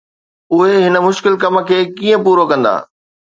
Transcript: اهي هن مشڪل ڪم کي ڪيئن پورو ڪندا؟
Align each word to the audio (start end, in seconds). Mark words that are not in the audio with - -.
اهي 0.53 0.75
هن 0.85 0.95
مشڪل 1.07 1.33
ڪم 1.43 1.55
کي 1.67 1.77
ڪيئن 1.97 2.17
پورو 2.25 2.43
ڪندا؟ 2.51 2.73